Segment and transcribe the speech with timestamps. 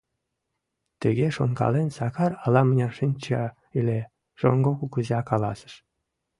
[1.01, 3.43] Тыге шонкален, Сакар ала-мыняр шинча
[3.79, 3.99] ыле—
[4.39, 5.73] шоҥго кугыза каласыш: